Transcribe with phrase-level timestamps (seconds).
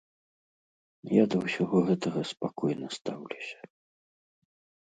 [1.21, 3.59] Я да ўсяго гэтага спакойна стаўлюся.